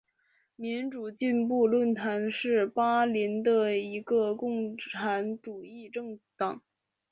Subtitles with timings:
[0.55, 6.59] 民主进步论坛是巴林的一个共产主义政党。